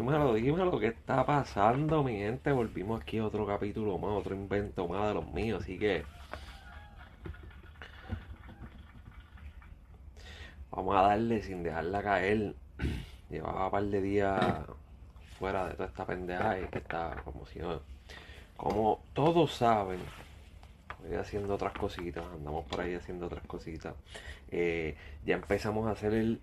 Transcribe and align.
Dímelo, 0.00 0.32
dímelo, 0.32 0.80
¿qué 0.80 0.86
está 0.86 1.26
pasando, 1.26 2.02
mi 2.02 2.16
gente? 2.16 2.52
Volvimos 2.52 3.02
aquí 3.02 3.18
a 3.18 3.26
otro 3.26 3.46
capítulo 3.46 3.98
más, 3.98 4.12
otro 4.12 4.34
invento 4.34 4.88
más 4.88 5.08
de 5.08 5.14
los 5.14 5.30
míos, 5.30 5.62
así 5.62 5.78
que 5.78 6.06
vamos 10.70 10.96
a 10.96 11.02
darle 11.02 11.42
sin 11.42 11.62
dejarla 11.62 12.02
caer. 12.02 12.54
Llevaba 13.30 13.66
un 13.66 13.70
par 13.70 13.82
de 13.82 14.00
días 14.00 14.40
fuera 15.38 15.68
de 15.68 15.74
toda 15.74 15.88
esta 15.90 16.06
pendeja 16.06 16.58
y 16.58 16.64
que 16.68 16.78
está 16.78 17.20
como 17.22 17.44
si 17.44 17.58
no. 17.58 17.82
Como 18.56 19.02
todos 19.12 19.52
saben, 19.52 20.00
voy 21.06 21.16
haciendo 21.16 21.56
otras 21.56 21.74
cositas, 21.74 22.24
andamos 22.32 22.64
por 22.64 22.80
ahí 22.80 22.94
haciendo 22.94 23.26
otras 23.26 23.46
cositas. 23.46 23.94
Eh, 24.50 24.96
ya 25.26 25.34
empezamos 25.34 25.86
a 25.88 25.90
hacer 25.90 26.14
el 26.14 26.40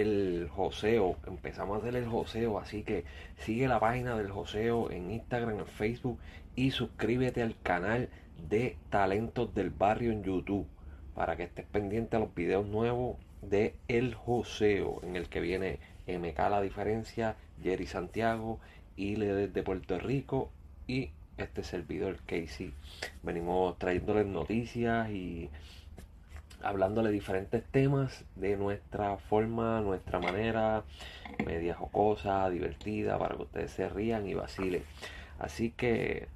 el 0.00 0.48
joseo, 0.50 1.16
empezamos 1.26 1.76
a 1.76 1.80
hacer 1.80 1.96
el 1.96 2.06
joseo, 2.06 2.58
así 2.58 2.82
que 2.82 3.04
sigue 3.38 3.68
la 3.68 3.78
página 3.78 4.16
del 4.16 4.30
joseo 4.30 4.90
en 4.90 5.10
Instagram, 5.10 5.60
en 5.60 5.66
Facebook 5.66 6.18
y 6.56 6.72
suscríbete 6.72 7.42
al 7.42 7.56
canal 7.62 8.08
de 8.48 8.76
Talentos 8.90 9.54
del 9.54 9.70
Barrio 9.70 10.10
en 10.12 10.24
YouTube 10.24 10.66
para 11.14 11.36
que 11.36 11.44
estés 11.44 11.66
pendiente 11.66 12.16
a 12.16 12.20
los 12.20 12.34
videos 12.34 12.66
nuevos 12.66 13.18
de 13.42 13.74
El 13.88 14.14
Joseo, 14.14 15.00
en 15.02 15.16
el 15.16 15.28
que 15.28 15.40
viene 15.40 15.78
MK 16.08 16.38
La 16.50 16.60
Diferencia, 16.60 17.36
Jerry 17.62 17.86
Santiago, 17.86 18.58
Ile 18.96 19.32
desde 19.32 19.62
Puerto 19.62 19.98
Rico 19.98 20.50
y 20.86 21.10
este 21.36 21.62
servidor 21.62 22.18
Casey. 22.26 22.72
Venimos 23.22 23.78
trayéndoles 23.78 24.26
noticias 24.26 25.08
y 25.10 25.50
hablándole 26.64 27.10
diferentes 27.10 27.62
temas 27.64 28.24
de 28.36 28.56
nuestra 28.56 29.18
forma, 29.18 29.80
nuestra 29.80 30.18
manera, 30.18 30.84
media 31.44 31.74
jocosa, 31.74 32.48
divertida, 32.50 33.18
para 33.18 33.36
que 33.36 33.42
ustedes 33.42 33.70
se 33.70 33.88
rían 33.88 34.26
y 34.26 34.34
vacilen. 34.34 34.82
Así 35.38 35.70
que 35.70 36.28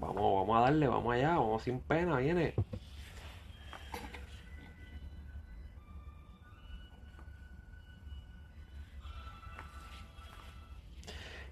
vamos, 0.00 0.40
vamos 0.40 0.56
a 0.58 0.60
darle, 0.62 0.88
vamos 0.88 1.14
allá, 1.14 1.36
vamos 1.36 1.62
sin 1.62 1.80
pena, 1.80 2.18
viene. 2.18 2.54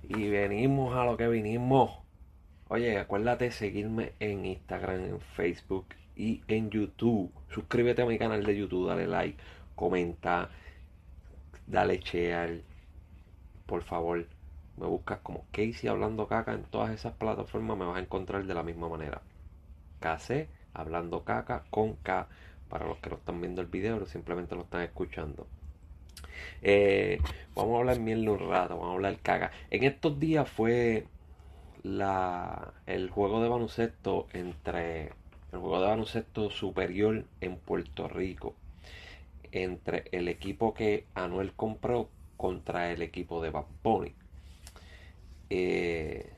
Y 0.03 0.29
venimos 0.29 0.97
a 0.97 1.05
lo 1.05 1.17
que 1.17 1.29
vinimos. 1.29 1.93
Oye, 2.69 2.99
acuérdate 2.99 3.47
de 3.47 3.51
seguirme 3.53 4.13
en 4.19 4.45
Instagram, 4.45 5.05
en 5.05 5.21
Facebook 5.21 5.87
y 6.21 6.43
en 6.49 6.69
YouTube. 6.69 7.33
Suscríbete 7.49 8.03
a 8.03 8.07
mi 8.07 8.19
canal 8.19 8.45
de 8.45 8.57
YouTube, 8.57 8.89
dale 8.89 9.07
like, 9.07 9.39
comenta, 9.75 10.51
dale 11.67 11.99
share. 11.99 12.63
Por 13.65 13.83
favor, 13.83 14.27
me 14.77 14.87
buscas 14.87 15.21
como 15.21 15.47
Casey 15.51 15.89
hablando 15.89 16.29
caca 16.29 16.53
en 16.53 16.65
todas 16.65 16.91
esas 16.91 17.15
plataformas, 17.15 17.79
me 17.79 17.87
vas 17.87 17.97
a 17.97 18.01
encontrar 18.01 18.45
de 18.45 18.55
la 18.55 18.63
misma 18.63 18.89
manera. 18.91 19.23
KC 20.01 20.49
hablando 20.75 21.25
caca 21.25 21.65
con 21.71 21.95
K 21.95 22.29
para 22.69 22.87
los 22.87 22.99
que 22.99 23.11
no 23.11 23.17
están 23.17 23.41
viendo 23.41 23.63
el 23.63 23.69
video 23.69 23.97
o 23.97 24.07
simplemente 24.07 24.55
lo 24.55 24.63
están 24.63 24.83
escuchando. 24.83 25.47
Eh, 26.61 27.19
vamos 27.55 27.77
a 27.77 27.79
hablar 27.79 27.99
mierda 27.99 28.31
un 28.31 28.39
rato, 28.39 28.77
vamos 28.77 28.91
a 28.91 28.95
hablar 28.95 29.17
caca. 29.23 29.53
En 29.71 29.85
estos 29.85 30.21
días 30.21 30.49
fue 30.51 31.07
la, 31.83 32.75
el 32.87 33.09
juego 33.09 33.43
de 33.43 33.49
baloncesto 33.49 34.29
entre 34.35 35.13
el 35.53 35.59
juego 35.59 35.81
de 35.81 35.87
baloncesto 35.89 36.51
superior 36.51 37.25
en 37.41 37.57
Puerto 37.57 38.09
Rico 38.09 38.55
entre 39.53 40.05
el 40.13 40.29
equipo 40.29 40.75
que 40.75 41.07
Anuel 41.15 41.53
compró 41.53 42.09
contra 42.37 42.93
el 42.93 43.03
equipo 43.03 43.43
de 43.43 43.51
Bad 43.51 43.67
Bunny. 43.83 44.13
Eh, 45.51 46.31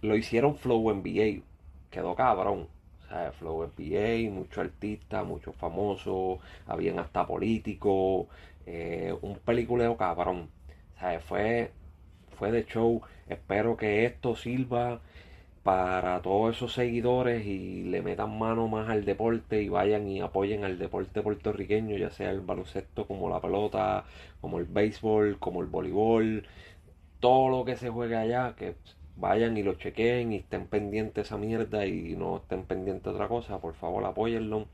lo 0.00 0.16
hicieron 0.16 0.56
Flow 0.56 0.92
NBA, 0.94 1.42
quedó 1.90 2.14
cabrón. 2.14 2.68
O 3.04 3.08
sea, 3.08 3.32
Flow 3.32 3.66
NBA, 3.66 4.30
muchos 4.30 4.58
artistas, 4.58 5.26
muchos 5.26 5.54
famosos, 5.56 6.38
habían 6.66 6.98
hasta 6.98 7.26
políticos, 7.26 8.26
eh, 8.66 9.14
un 9.22 9.38
peliculeo 9.38 9.96
cabrón. 9.96 10.48
Fue, 11.26 11.70
fue 12.38 12.50
de 12.50 12.64
show. 12.64 13.02
Espero 13.28 13.76
que 13.76 14.06
esto 14.06 14.36
sirva 14.36 15.00
para 15.64 16.20
todos 16.22 16.56
esos 16.56 16.74
seguidores 16.74 17.46
y 17.46 17.84
le 17.84 18.02
metan 18.02 18.38
mano 18.38 18.68
más 18.68 18.90
al 18.90 19.04
deporte 19.06 19.62
y 19.62 19.70
vayan 19.70 20.06
y 20.08 20.20
apoyen 20.20 20.62
al 20.64 20.78
deporte 20.78 21.22
puertorriqueño, 21.22 21.96
ya 21.96 22.10
sea 22.10 22.30
el 22.30 22.42
baloncesto 22.42 23.06
como 23.06 23.30
la 23.30 23.40
pelota, 23.40 24.04
como 24.42 24.58
el 24.58 24.66
béisbol, 24.66 25.38
como 25.40 25.62
el 25.62 25.68
voleibol, 25.68 26.46
todo 27.20 27.48
lo 27.48 27.64
que 27.64 27.76
se 27.76 27.88
juegue 27.90 28.16
allá, 28.16 28.54
que 28.56 28.76
vayan 29.16 29.56
y 29.56 29.62
lo 29.62 29.74
chequen 29.74 30.32
y 30.34 30.36
estén 30.36 30.66
pendientes 30.66 31.14
de 31.14 31.22
esa 31.22 31.38
mierda 31.38 31.86
y 31.86 32.14
no 32.16 32.38
estén 32.38 32.64
pendientes 32.64 33.12
otra 33.12 33.28
cosa, 33.28 33.58
por 33.60 33.74
favor 33.74 34.04
apóyenlo, 34.04 34.66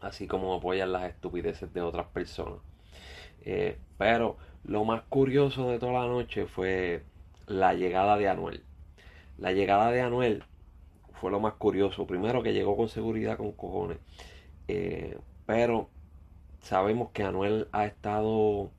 así 0.00 0.26
como 0.26 0.54
apoyan 0.54 0.92
las 0.92 1.04
estupideces 1.04 1.72
de 1.72 1.82
otras 1.82 2.06
personas. 2.08 2.58
Eh, 3.44 3.78
pero 3.98 4.38
lo 4.64 4.84
más 4.84 5.02
curioso 5.08 5.70
de 5.70 5.78
toda 5.78 5.92
la 5.92 6.06
noche 6.08 6.46
fue 6.46 7.04
la 7.46 7.74
llegada 7.74 8.16
de 8.18 8.28
Anuel 8.28 8.64
la 9.40 9.52
llegada 9.52 9.90
de 9.90 10.02
Anuel 10.02 10.44
fue 11.14 11.30
lo 11.30 11.40
más 11.40 11.54
curioso. 11.54 12.06
Primero 12.06 12.42
que 12.42 12.52
llegó 12.52 12.76
con 12.76 12.88
seguridad 12.88 13.36
con 13.38 13.52
cojones. 13.52 13.98
Eh, 14.68 15.18
pero 15.46 15.88
sabemos 16.62 17.10
que 17.12 17.24
Anuel 17.24 17.68
ha 17.72 17.86
estado 17.86 18.70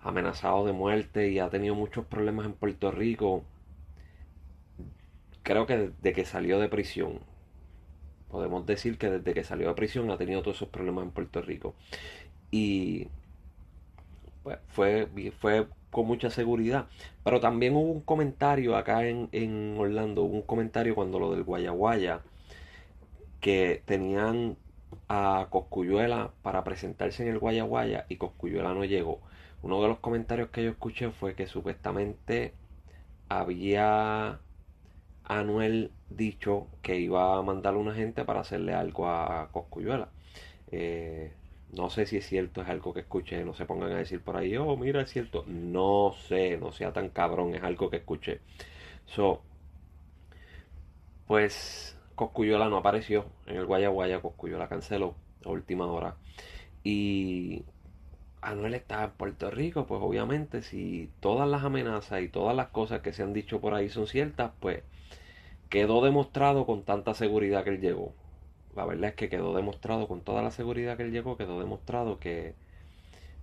amenazado 0.00 0.66
de 0.66 0.72
muerte 0.72 1.30
y 1.30 1.38
ha 1.38 1.48
tenido 1.50 1.74
muchos 1.74 2.04
problemas 2.06 2.46
en 2.46 2.52
Puerto 2.52 2.90
Rico. 2.90 3.44
Creo 5.42 5.66
que 5.66 5.76
desde 5.78 6.12
que 6.12 6.24
salió 6.24 6.60
de 6.60 6.68
prisión. 6.68 7.20
Podemos 8.30 8.66
decir 8.66 8.98
que 8.98 9.10
desde 9.10 9.34
que 9.34 9.44
salió 9.44 9.68
de 9.68 9.74
prisión 9.74 10.10
ha 10.10 10.18
tenido 10.18 10.42
todos 10.42 10.56
esos 10.56 10.68
problemas 10.68 11.04
en 11.04 11.10
Puerto 11.12 11.42
Rico. 11.42 11.74
Y 12.50 13.08
pues, 14.42 14.58
fue, 14.68 15.08
fue 15.40 15.66
con 15.92 16.06
mucha 16.06 16.30
seguridad. 16.30 16.86
Pero 17.24 17.40
también 17.40 17.76
hubo 17.76 17.92
un 17.92 18.00
comentario 18.02 18.76
acá 18.76 19.06
en, 19.06 19.28
en 19.32 19.76
Orlando, 19.78 20.22
hubo 20.24 20.34
un 20.36 20.42
comentario 20.42 20.94
cuando 20.96 21.20
lo 21.20 21.30
del 21.32 21.44
Guayaguaya, 21.44 22.22
que 23.40 23.82
tenían 23.86 24.56
a 25.08 25.48
Coscuyuela 25.50 26.32
para 26.42 26.64
presentarse 26.64 27.22
en 27.22 27.30
el 27.30 27.38
Guayaguaya 27.38 28.06
y 28.08 28.16
Coscuyuela 28.16 28.74
no 28.74 28.84
llegó. 28.84 29.20
Uno 29.62 29.82
de 29.82 29.88
los 29.88 29.98
comentarios 29.98 30.50
que 30.50 30.64
yo 30.64 30.70
escuché 30.70 31.10
fue 31.10 31.34
que 31.34 31.46
supuestamente 31.46 32.54
había 33.28 34.40
Anuel 35.24 35.92
dicho 36.10 36.68
que 36.82 36.98
iba 37.00 37.38
a 37.38 37.42
mandar 37.42 37.76
una 37.76 37.94
gente 37.94 38.24
para 38.24 38.40
hacerle 38.40 38.74
algo 38.74 39.08
a 39.08 39.48
Coscuyuela. 39.52 40.08
Eh, 40.72 41.32
no 41.72 41.88
sé 41.90 42.06
si 42.06 42.18
es 42.18 42.26
cierto, 42.26 42.62
es 42.62 42.68
algo 42.68 42.92
que 42.92 43.00
escuché. 43.00 43.44
No 43.44 43.54
se 43.54 43.64
pongan 43.64 43.92
a 43.92 43.98
decir 43.98 44.22
por 44.22 44.36
ahí, 44.36 44.56
oh, 44.56 44.76
mira, 44.76 45.02
es 45.02 45.10
cierto. 45.10 45.44
No 45.46 46.14
sé, 46.28 46.58
no 46.58 46.72
sea 46.72 46.92
tan 46.92 47.08
cabrón, 47.10 47.54
es 47.54 47.62
algo 47.62 47.90
que 47.90 47.96
escuché. 47.98 48.40
So, 49.06 49.42
pues 51.26 51.98
Coscuyola 52.14 52.68
no 52.68 52.76
apareció 52.78 53.26
en 53.46 53.56
el 53.56 53.66
Guayaguaya. 53.66 54.20
Coscuyola 54.20 54.68
canceló 54.68 55.14
a 55.44 55.50
última 55.50 55.86
hora. 55.86 56.16
Y 56.84 57.64
Anuel 58.42 58.74
está 58.74 59.04
en 59.04 59.12
Puerto 59.12 59.50
Rico, 59.50 59.86
pues 59.86 60.00
obviamente, 60.02 60.62
si 60.62 61.10
todas 61.20 61.48
las 61.48 61.64
amenazas 61.64 62.22
y 62.22 62.28
todas 62.28 62.54
las 62.56 62.68
cosas 62.68 63.00
que 63.00 63.12
se 63.12 63.22
han 63.22 63.32
dicho 63.32 63.60
por 63.60 63.74
ahí 63.74 63.88
son 63.88 64.06
ciertas, 64.06 64.52
pues 64.60 64.82
quedó 65.70 66.04
demostrado 66.04 66.66
con 66.66 66.84
tanta 66.84 67.14
seguridad 67.14 67.64
que 67.64 67.70
él 67.70 67.80
llegó 67.80 68.14
la 68.74 68.84
verdad 68.86 69.10
es 69.10 69.14
que 69.14 69.28
quedó 69.28 69.54
demostrado 69.54 70.08
con 70.08 70.20
toda 70.22 70.42
la 70.42 70.50
seguridad 70.50 70.96
que 70.96 71.04
él 71.04 71.12
llegó, 71.12 71.36
quedó 71.36 71.58
demostrado 71.58 72.18
que 72.18 72.54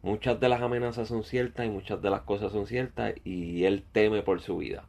muchas 0.02 0.40
de 0.40 0.50
las 0.50 0.62
amenazas 0.62 1.08
son 1.08 1.24
ciertas 1.24 1.66
y 1.66 1.70
muchas 1.70 2.02
de 2.02 2.10
las 2.10 2.22
cosas 2.22 2.52
son 2.52 2.66
ciertas 2.68 3.14
y 3.24 3.66
él 3.66 3.84
teme 3.92 4.22
por 4.22 4.42
su 4.42 4.58
vida. 4.58 4.86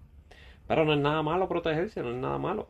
Pero 0.66 0.84
no 0.84 0.94
es 0.94 1.00
nada 1.00 1.22
malo 1.22 1.48
protegerse, 1.48 2.02
no 2.02 2.10
es 2.10 2.16
nada 2.16 2.38
malo. 2.38 2.68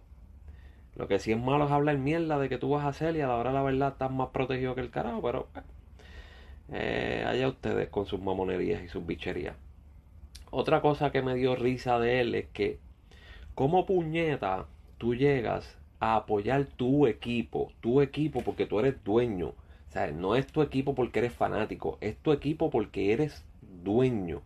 Lo 0.96 1.06
que 1.06 1.18
sí 1.18 1.32
es 1.32 1.38
malo 1.38 1.66
es 1.66 1.70
hablar 1.70 1.98
mierda 1.98 2.38
de 2.38 2.48
que 2.48 2.58
tú 2.58 2.70
vas 2.70 2.84
a 2.84 2.88
hacer 2.88 3.16
y 3.16 3.20
a 3.20 3.28
la 3.28 3.36
hora 3.36 3.52
la 3.52 3.62
verdad 3.62 3.92
estás 3.92 4.10
más 4.10 4.30
protegido 4.30 4.74
que 4.74 4.80
el 4.80 4.90
carajo, 4.90 5.22
pero 5.22 5.48
eh, 6.72 7.24
allá 7.26 7.48
ustedes 7.48 7.88
con 7.88 8.06
sus 8.06 8.20
mamonerías 8.20 8.82
y 8.82 8.88
sus 8.88 9.06
bicherías. 9.06 9.56
Otra 10.50 10.80
cosa 10.80 11.12
que 11.12 11.22
me 11.22 11.34
dio 11.36 11.54
risa 11.54 11.98
de 12.00 12.20
él 12.20 12.34
es 12.34 12.46
que, 12.48 12.80
como 13.54 13.86
puñeta, 13.86 14.66
tú 14.98 15.14
llegas 15.14 15.79
a 16.00 16.16
apoyar 16.16 16.64
tu 16.64 17.06
equipo, 17.06 17.70
tu 17.80 18.00
equipo 18.00 18.42
porque 18.42 18.66
tú 18.66 18.80
eres 18.80 19.02
dueño. 19.04 19.48
O 19.48 19.92
sea, 19.92 20.10
no 20.10 20.34
es 20.34 20.46
tu 20.46 20.62
equipo 20.62 20.94
porque 20.94 21.18
eres 21.20 21.34
fanático, 21.34 21.98
es 22.00 22.16
tu 22.16 22.32
equipo 22.32 22.70
porque 22.70 23.12
eres 23.12 23.44
dueño. 23.82 24.42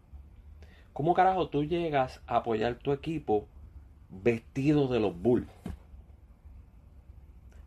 ¿Cómo 0.92 1.14
carajo 1.14 1.48
tú 1.48 1.64
llegas 1.64 2.20
a 2.26 2.36
apoyar 2.36 2.76
tu 2.76 2.92
equipo 2.92 3.46
vestido 4.10 4.88
de 4.88 5.00
los 5.00 5.20
Bulls? 5.20 5.48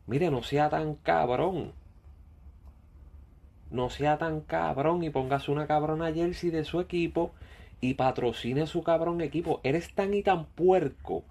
Mire, 0.06 0.31
no 0.31 0.44
sea 0.44 0.69
tan 0.69 0.95
cabrón. 0.95 1.74
No 3.69 3.90
sea 3.90 4.18
tan 4.18 4.42
cabrón 4.42 5.04
y 5.04 5.10
póngase 5.10 5.51
una 5.51 5.68
cabrona 5.68 6.13
jersey 6.13 6.50
de 6.50 6.63
su 6.63 6.80
equipo 6.80 7.31
y 7.81 7.95
patrocine 7.95 8.66
su 8.66 8.83
cabrón 8.83 9.19
equipo. 9.22 9.60
Eres 9.63 9.94
tan 9.94 10.13
y 10.13 10.24
tan 10.24 10.45
puerco 10.45 11.24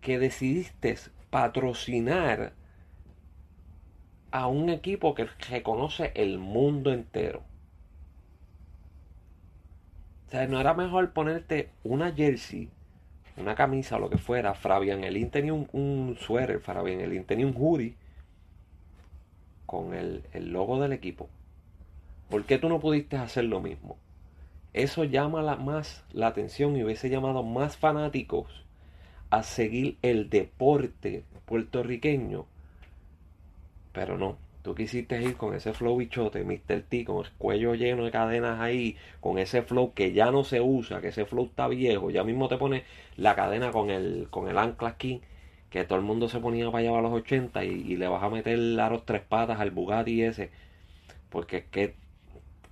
que 0.00 0.18
decidiste 0.18 0.96
patrocinar 1.32 2.52
a 4.30 4.48
un 4.48 4.68
equipo 4.68 5.14
que 5.14 5.26
reconoce 5.48 6.12
el 6.14 6.38
mundo 6.38 6.92
entero. 6.92 7.42
O 10.26 10.30
sea, 10.30 10.46
no 10.46 10.60
era 10.60 10.74
mejor 10.74 11.12
ponerte 11.14 11.70
una 11.84 12.12
jersey, 12.12 12.68
una 13.38 13.54
camisa 13.54 13.96
o 13.96 13.98
lo 13.98 14.10
que 14.10 14.18
fuera. 14.18 14.52
Fabian 14.52 15.04
Elín 15.04 15.30
tenía 15.30 15.54
un, 15.54 15.70
un 15.72 16.18
suéter, 16.20 16.60
Fabian 16.60 17.00
Elín 17.00 17.24
tenía 17.24 17.46
un 17.46 17.54
hoodie 17.56 17.94
con 19.64 19.94
el, 19.94 20.24
el 20.34 20.52
logo 20.52 20.82
del 20.82 20.92
equipo. 20.92 21.30
¿Por 22.28 22.44
qué 22.44 22.58
tú 22.58 22.68
no 22.68 22.78
pudiste 22.78 23.16
hacer 23.16 23.44
lo 23.44 23.62
mismo? 23.62 23.96
Eso 24.74 25.04
llama 25.04 25.40
la, 25.40 25.56
más 25.56 26.04
la 26.12 26.26
atención 26.26 26.76
y 26.76 26.84
hubiese 26.84 27.08
llamado 27.08 27.42
más 27.42 27.78
fanáticos 27.78 28.62
a 29.32 29.42
seguir 29.42 29.96
el 30.02 30.28
deporte 30.28 31.24
puertorriqueño. 31.46 32.44
Pero 33.94 34.18
no, 34.18 34.36
tú 34.60 34.74
quisiste 34.74 35.22
ir 35.22 35.38
con 35.38 35.54
ese 35.54 35.72
flow 35.72 35.96
bichote, 35.96 36.44
Mr. 36.44 36.82
T, 36.82 37.06
con 37.06 37.24
el 37.24 37.32
cuello 37.38 37.74
lleno 37.74 38.04
de 38.04 38.10
cadenas 38.10 38.60
ahí, 38.60 38.94
con 39.20 39.38
ese 39.38 39.62
flow 39.62 39.94
que 39.94 40.12
ya 40.12 40.30
no 40.30 40.44
se 40.44 40.60
usa, 40.60 41.00
que 41.00 41.08
ese 41.08 41.24
flow 41.24 41.46
está 41.46 41.66
viejo, 41.66 42.10
ya 42.10 42.24
mismo 42.24 42.48
te 42.48 42.58
pone 42.58 42.84
la 43.16 43.34
cadena 43.34 43.70
con 43.72 43.88
el, 43.88 44.28
con 44.28 44.50
el 44.50 44.58
ancla 44.58 44.90
aquí, 44.90 45.22
que 45.70 45.84
todo 45.84 45.98
el 45.98 46.04
mundo 46.04 46.28
se 46.28 46.38
ponía 46.38 46.70
para 46.70 46.86
allá 46.86 46.98
a 46.98 47.00
los 47.00 47.12
80 47.12 47.64
y, 47.64 47.68
y 47.68 47.96
le 47.96 48.08
vas 48.08 48.22
a 48.22 48.28
meter 48.28 48.58
los 48.58 49.06
tres 49.06 49.22
patas 49.22 49.60
al 49.60 49.70
Bugatti 49.70 50.22
ese, 50.22 50.50
porque 51.30 51.64
es 51.72 51.92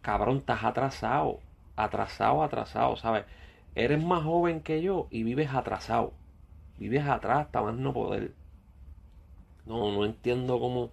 cabrón, 0.02 0.38
estás 0.38 0.62
atrasado, 0.62 1.40
atrasado, 1.76 2.42
atrasado, 2.42 2.96
¿sabes? 2.96 3.24
Eres 3.74 4.02
más 4.04 4.24
joven 4.24 4.60
que 4.60 4.82
yo 4.82 5.08
y 5.10 5.22
vives 5.22 5.54
atrasado. 5.54 6.19
Vives 6.80 7.06
atrás 7.06 7.46
hasta 7.46 7.60
más 7.60 7.74
no 7.74 7.92
poder. 7.92 8.32
No, 9.66 9.92
no 9.92 10.04
entiendo 10.06 10.58
cómo. 10.58 10.90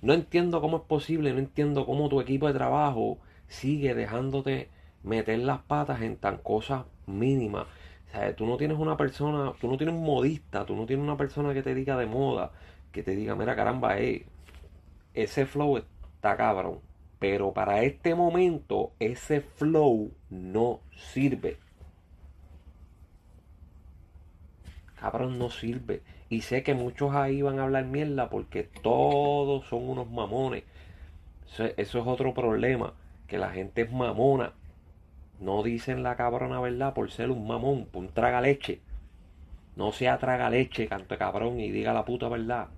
No 0.00 0.14
entiendo 0.14 0.60
cómo 0.60 0.76
es 0.76 0.82
posible, 0.84 1.32
no 1.32 1.40
entiendo 1.40 1.84
cómo 1.84 2.08
tu 2.08 2.20
equipo 2.20 2.46
de 2.46 2.54
trabajo 2.54 3.18
sigue 3.48 3.94
dejándote 3.94 4.70
meter 5.02 5.40
las 5.40 5.60
patas 5.62 6.02
en 6.02 6.16
tan 6.16 6.38
cosas 6.38 6.84
mínimas. 7.06 7.66
O 8.08 8.10
sea, 8.12 8.36
tú 8.36 8.46
no 8.46 8.56
tienes 8.56 8.78
una 8.78 8.96
persona, 8.96 9.52
tú 9.60 9.68
no 9.68 9.76
tienes 9.76 9.96
un 9.96 10.04
modista, 10.04 10.64
tú 10.64 10.76
no 10.76 10.86
tienes 10.86 11.02
una 11.02 11.16
persona 11.16 11.52
que 11.54 11.62
te 11.62 11.74
diga 11.74 11.96
de 11.96 12.06
moda, 12.06 12.52
que 12.92 13.02
te 13.02 13.16
diga, 13.16 13.34
mira 13.34 13.56
caramba, 13.56 13.98
eh, 13.98 14.26
ese 15.12 15.44
flow 15.44 15.78
está 15.78 16.36
cabrón. 16.36 16.78
Pero 17.18 17.52
para 17.52 17.82
este 17.82 18.14
momento 18.14 18.92
ese 19.00 19.40
flow 19.40 20.12
no 20.30 20.80
sirve. 20.94 21.58
Cabrón, 25.00 25.38
no 25.38 25.50
sirve. 25.50 26.02
Y 26.28 26.40
sé 26.40 26.62
que 26.62 26.74
muchos 26.74 27.14
ahí 27.14 27.42
van 27.42 27.58
a 27.58 27.64
hablar 27.64 27.84
mierda 27.84 28.28
porque 28.28 28.64
todos 28.82 29.66
son 29.66 29.88
unos 29.88 30.10
mamones. 30.10 30.64
Eso, 31.46 31.64
es 31.76 31.94
otro 31.94 32.34
problema. 32.34 32.94
Que 33.28 33.38
la 33.38 33.50
gente 33.50 33.82
es 33.82 33.92
mamona. 33.92 34.52
No 35.40 35.62
dicen 35.62 36.02
la 36.02 36.16
cabrona 36.16 36.60
verdad 36.60 36.94
por 36.94 37.10
ser 37.10 37.30
un 37.30 37.46
mamón, 37.46 37.86
por 37.86 38.02
un 38.02 38.08
traga 38.08 38.40
leche. 38.40 38.80
No 39.76 39.92
sea 39.92 40.18
traga 40.18 40.48
leche, 40.48 40.88
canto 40.88 41.18
cabrón, 41.18 41.60
y 41.60 41.70
diga 41.70 41.92
la 41.92 42.04
puta 42.04 42.28
verdad. 42.28 42.68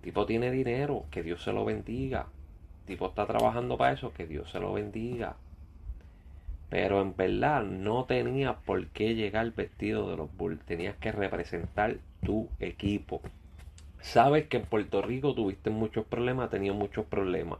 tipo 0.00 0.24
tiene 0.24 0.50
dinero, 0.50 1.04
que 1.10 1.22
Dios 1.22 1.42
se 1.42 1.52
lo 1.52 1.64
bendiga 1.64 2.26
tipo 2.90 3.06
está 3.06 3.24
trabajando 3.24 3.78
para 3.78 3.92
eso, 3.92 4.12
que 4.12 4.26
Dios 4.26 4.50
se 4.50 4.58
lo 4.58 4.72
bendiga. 4.72 5.36
Pero 6.70 7.02
en 7.02 7.16
verdad 7.16 7.64
no 7.64 8.04
tenías 8.04 8.56
por 8.64 8.86
qué 8.88 9.14
llegar 9.14 9.52
vestido 9.52 10.08
de 10.08 10.16
los 10.16 10.34
Bulls. 10.36 10.64
Tenías 10.64 10.96
que 10.96 11.12
representar 11.12 11.96
tu 12.24 12.48
equipo. 12.60 13.20
Sabes 14.00 14.46
que 14.46 14.58
en 14.58 14.64
Puerto 14.64 15.02
Rico 15.02 15.34
tuviste 15.34 15.68
muchos 15.68 16.06
problemas, 16.06 16.48
tenías 16.48 16.74
muchos 16.74 17.04
problemas. 17.04 17.58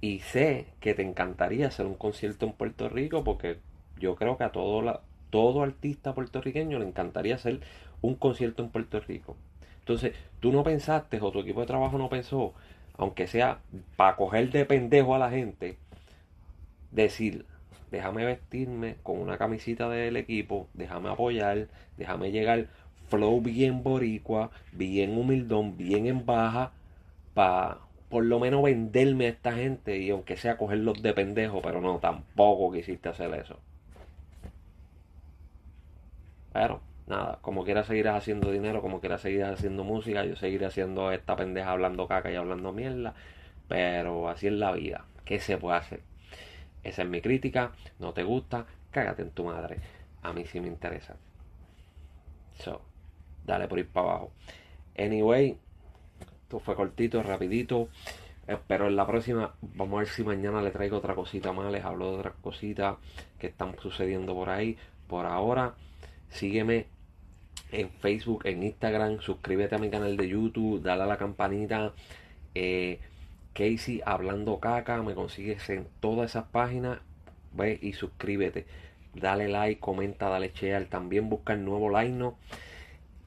Y 0.00 0.20
sé 0.20 0.66
que 0.80 0.94
te 0.94 1.02
encantaría 1.02 1.66
hacer 1.66 1.86
un 1.86 1.94
concierto 1.94 2.46
en 2.46 2.52
Puerto 2.52 2.88
Rico 2.88 3.24
porque 3.24 3.58
yo 3.98 4.16
creo 4.16 4.38
que 4.38 4.44
a 4.44 4.52
todo, 4.52 4.80
la, 4.82 5.00
todo 5.30 5.62
artista 5.62 6.14
puertorriqueño 6.14 6.78
le 6.78 6.86
encantaría 6.86 7.34
hacer 7.34 7.60
un 8.00 8.14
concierto 8.14 8.62
en 8.62 8.70
Puerto 8.70 9.00
Rico. 9.00 9.36
Entonces, 9.80 10.14
tú 10.40 10.52
no 10.52 10.62
pensaste 10.62 11.18
o 11.20 11.32
tu 11.32 11.40
equipo 11.40 11.60
de 11.60 11.66
trabajo 11.66 11.98
no 11.98 12.08
pensó, 12.08 12.54
aunque 12.96 13.26
sea 13.26 13.58
para 13.96 14.16
coger 14.16 14.50
de 14.50 14.64
pendejo 14.64 15.14
a 15.14 15.18
la 15.18 15.30
gente, 15.30 15.76
decir, 16.90 17.46
déjame 17.92 18.24
vestirme 18.24 18.96
con 19.02 19.18
una 19.18 19.38
camisita 19.38 19.88
del 19.88 20.16
equipo, 20.16 20.66
déjame 20.74 21.10
apoyar, 21.10 21.68
déjame 21.98 22.32
llegar 22.32 22.66
flow 23.08 23.42
bien 23.42 23.82
boricua, 23.82 24.50
bien 24.72 25.16
humildón, 25.16 25.76
bien 25.76 26.06
en 26.06 26.24
baja, 26.24 26.72
para 27.34 27.78
por 28.08 28.24
lo 28.24 28.40
menos 28.40 28.62
venderme 28.62 29.26
a 29.26 29.28
esta 29.30 29.52
gente 29.52 29.98
y 29.98 30.10
aunque 30.10 30.36
sea 30.36 30.56
cogerlos 30.56 31.02
de 31.02 31.12
pendejo, 31.12 31.60
pero 31.62 31.80
no, 31.80 31.98
tampoco 31.98 32.72
quisiste 32.72 33.10
hacer 33.10 33.32
eso. 33.34 33.58
Pero 36.52 36.80
nada, 37.06 37.38
como 37.42 37.64
quieras 37.64 37.86
seguir 37.86 38.08
haciendo 38.08 38.50
dinero, 38.50 38.80
como 38.80 39.00
quieras 39.00 39.20
seguir 39.20 39.44
haciendo 39.44 39.84
música, 39.84 40.24
yo 40.24 40.36
seguiré 40.36 40.66
haciendo 40.66 41.12
esta 41.12 41.36
pendeja 41.36 41.72
hablando 41.72 42.08
caca 42.08 42.30
y 42.32 42.36
hablando 42.36 42.72
mierda, 42.72 43.14
pero 43.68 44.28
así 44.28 44.46
es 44.46 44.54
la 44.54 44.72
vida, 44.72 45.04
¿qué 45.24 45.38
se 45.38 45.58
puede 45.58 45.76
hacer? 45.78 46.11
Esa 46.84 47.02
es 47.02 47.08
mi 47.08 47.20
crítica, 47.20 47.72
no 47.98 48.12
te 48.12 48.24
gusta, 48.24 48.66
cágate 48.90 49.22
en 49.22 49.30
tu 49.30 49.44
madre, 49.44 49.78
a 50.22 50.32
mí 50.32 50.44
sí 50.46 50.60
me 50.60 50.68
interesa. 50.68 51.16
So, 52.58 52.82
dale 53.44 53.68
por 53.68 53.78
ir 53.78 53.88
para 53.88 54.08
abajo. 54.08 54.32
Anyway, 54.98 55.56
esto 56.42 56.60
fue 56.60 56.74
cortito, 56.74 57.22
rapidito. 57.22 57.88
Espero 58.46 58.88
en 58.88 58.96
la 58.96 59.06
próxima, 59.06 59.54
vamos 59.62 59.94
a 59.94 59.98
ver 60.00 60.08
si 60.08 60.24
mañana 60.24 60.60
le 60.60 60.72
traigo 60.72 60.98
otra 60.98 61.14
cosita 61.14 61.52
más, 61.52 61.70
les 61.70 61.84
hablo 61.84 62.10
de 62.10 62.18
otras 62.18 62.34
cositas 62.42 62.96
que 63.38 63.46
están 63.46 63.76
sucediendo 63.80 64.34
por 64.34 64.50
ahí. 64.50 64.76
Por 65.06 65.26
ahora, 65.26 65.74
sígueme 66.28 66.86
en 67.70 67.88
Facebook, 67.90 68.46
en 68.46 68.64
Instagram, 68.64 69.20
suscríbete 69.20 69.76
a 69.76 69.78
mi 69.78 69.90
canal 69.90 70.16
de 70.16 70.28
YouTube, 70.28 70.82
dale 70.82 71.04
a 71.04 71.06
la 71.06 71.16
campanita. 71.16 71.94
Eh, 72.54 73.00
Casey 73.54 74.00
Hablando 74.04 74.60
Caca, 74.60 75.02
me 75.02 75.14
consigues 75.14 75.68
en 75.70 75.86
todas 76.00 76.30
esas 76.30 76.44
páginas. 76.44 77.00
Ve 77.52 77.78
y 77.82 77.92
suscríbete. 77.92 78.66
Dale 79.14 79.48
like, 79.48 79.80
comenta, 79.80 80.28
dale 80.28 80.52
share. 80.54 80.86
También 80.86 81.28
busca 81.28 81.52
el 81.52 81.64
nuevo 81.64 81.90
line 81.90 82.32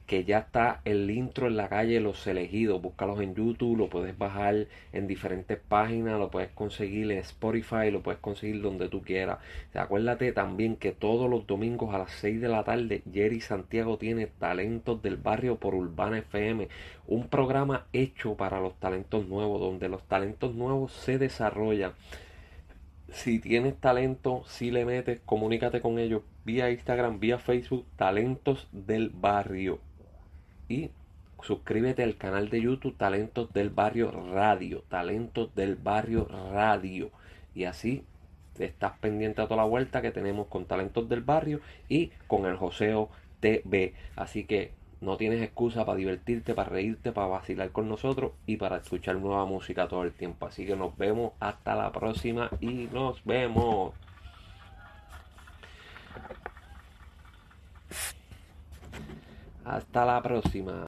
que 0.06 0.24
ya 0.24 0.38
está 0.38 0.80
el 0.84 1.10
intro 1.10 1.48
en 1.48 1.56
la 1.56 1.68
calle 1.68 2.00
Los 2.00 2.26
Elegidos. 2.26 2.80
Búscalos 2.80 3.20
en 3.20 3.34
YouTube, 3.34 3.76
lo 3.76 3.88
puedes 3.90 4.16
bajar 4.16 4.66
en 4.92 5.06
diferentes 5.06 5.58
páginas, 5.58 6.18
lo 6.18 6.30
puedes 6.30 6.50
conseguir 6.50 7.10
en 7.10 7.18
Spotify, 7.18 7.90
lo 7.90 8.02
puedes 8.02 8.20
conseguir 8.20 8.62
donde 8.62 8.88
tú 8.88 9.02
quieras. 9.02 9.38
acuérdate 9.74 10.32
también 10.32 10.76
que 10.76 10.92
todos 10.92 11.28
los 11.28 11.46
domingos 11.46 11.94
a 11.94 11.98
las 11.98 12.12
6 12.12 12.40
de 12.40 12.48
la 12.48 12.62
tarde 12.64 13.02
Jerry 13.12 13.40
Santiago 13.40 13.98
tiene 13.98 14.26
Talentos 14.26 15.02
del 15.02 15.16
Barrio 15.16 15.56
por 15.56 15.74
Urbana 15.74 16.18
FM, 16.18 16.68
un 17.08 17.28
programa 17.28 17.86
hecho 17.92 18.34
para 18.36 18.60
los 18.60 18.78
talentos 18.78 19.26
nuevos, 19.26 19.60
donde 19.60 19.88
los 19.88 20.02
talentos 20.04 20.54
nuevos 20.54 20.92
se 20.92 21.18
desarrollan 21.18 21.92
si 23.08 23.38
tienes 23.38 23.76
talento, 23.76 24.42
si 24.46 24.70
le 24.70 24.84
metes, 24.84 25.20
comunícate 25.24 25.80
con 25.80 25.98
ellos 25.98 26.22
vía 26.44 26.70
Instagram, 26.70 27.20
vía 27.20 27.38
Facebook, 27.38 27.86
Talentos 27.96 28.68
del 28.72 29.10
Barrio 29.10 29.78
y 30.68 30.90
suscríbete 31.42 32.02
al 32.02 32.16
canal 32.16 32.50
de 32.50 32.62
YouTube 32.62 32.96
Talentos 32.96 33.52
del 33.52 33.70
Barrio 33.70 34.10
Radio, 34.10 34.82
Talentos 34.88 35.54
del 35.54 35.76
Barrio 35.76 36.26
Radio. 36.52 37.10
Y 37.54 37.64
así 37.64 38.04
estás 38.58 38.98
pendiente 38.98 39.42
a 39.42 39.44
toda 39.44 39.58
la 39.58 39.68
vuelta 39.68 40.02
que 40.02 40.10
tenemos 40.10 40.46
con 40.48 40.64
Talentos 40.64 41.08
del 41.08 41.22
Barrio 41.22 41.60
y 41.88 42.10
con 42.26 42.46
el 42.46 42.56
Joseo 42.56 43.10
TV. 43.40 43.94
Así 44.16 44.44
que 44.44 44.72
no 45.00 45.16
tienes 45.16 45.42
excusa 45.42 45.84
para 45.84 45.98
divertirte, 45.98 46.54
para 46.54 46.70
reírte, 46.70 47.12
para 47.12 47.26
vacilar 47.26 47.70
con 47.70 47.88
nosotros 47.88 48.32
y 48.46 48.56
para 48.56 48.78
escuchar 48.78 49.16
nueva 49.16 49.44
música 49.44 49.88
todo 49.88 50.04
el 50.04 50.12
tiempo. 50.12 50.46
Así 50.46 50.66
que 50.66 50.74
nos 50.74 50.96
vemos 50.96 51.32
hasta 51.38 51.74
la 51.74 51.92
próxima 51.92 52.50
y 52.60 52.88
nos 52.92 53.24
vemos. 53.24 53.94
Hasta 59.66 60.04
la 60.04 60.22
próxima. 60.22 60.84